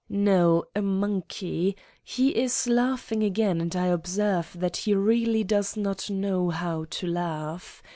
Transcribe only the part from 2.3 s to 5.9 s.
is laughing again and I ob serve that he really does